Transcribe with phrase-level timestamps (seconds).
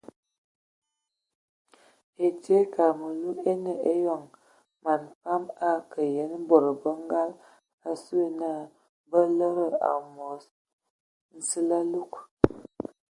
[2.25, 4.23] Ɛtie ekag məlu eine eyɔŋ
[4.83, 7.31] man fam akə yen bod bə ngal
[7.89, 8.49] asu na
[9.09, 10.43] bə lede amos
[11.37, 12.11] nsili alug.